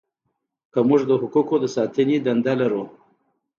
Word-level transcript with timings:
که 0.71 0.79
موږ 0.87 1.01
د 1.09 1.11
حقوقو 1.21 1.55
د 1.63 1.65
ساتنې 1.75 2.17
دنده 2.25 2.53
لرو. 2.61 2.83